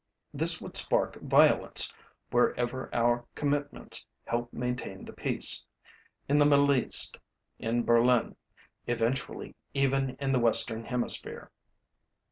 [0.33, 1.93] This would spark violence
[2.31, 5.67] wherever our commitments help maintain the peace
[6.27, 7.19] in the Middle East,
[7.59, 8.35] in Berlin,
[8.87, 11.51] eventually even in the Western Hemisphere.